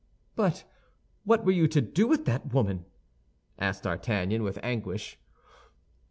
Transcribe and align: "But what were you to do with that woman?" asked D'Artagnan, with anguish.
"But 0.35 0.63
what 1.25 1.45
were 1.45 1.51
you 1.51 1.67
to 1.67 1.79
do 1.79 2.07
with 2.07 2.25
that 2.25 2.51
woman?" 2.51 2.85
asked 3.59 3.83
D'Artagnan, 3.83 4.41
with 4.41 4.57
anguish. 4.63 5.19